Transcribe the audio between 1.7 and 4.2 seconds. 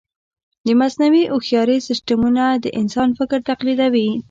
سیسټمونه د انسان فکر تقلیدوي.